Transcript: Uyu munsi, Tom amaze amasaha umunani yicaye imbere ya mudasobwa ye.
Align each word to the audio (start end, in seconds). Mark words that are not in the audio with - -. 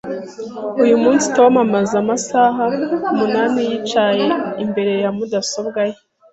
Uyu 0.83 0.95
munsi, 1.03 1.25
Tom 1.37 1.53
amaze 1.65 1.93
amasaha 2.03 2.63
umunani 3.11 3.59
yicaye 3.69 4.25
imbere 4.63 4.93
ya 5.03 5.09
mudasobwa 5.17 5.79
ye. 5.89 5.97